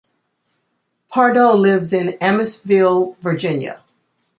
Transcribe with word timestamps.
Pardoe 1.09 1.53
lives 1.53 1.93
in 1.93 2.17
Amissville 2.19 3.15
Virginia. 3.19 3.83